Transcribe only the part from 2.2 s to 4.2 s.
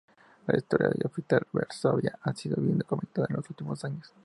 ha sido bien documentada en los últimos años.